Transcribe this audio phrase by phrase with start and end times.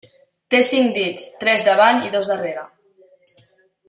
[0.53, 2.65] Té cinc dits, tres davant i dos darrere.